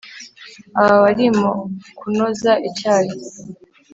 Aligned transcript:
Aba 0.81 0.95
barimokunoza 1.03 2.51
icyayi 2.69 3.13